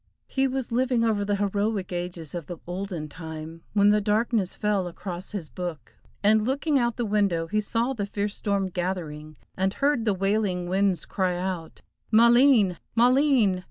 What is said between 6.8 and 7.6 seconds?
the window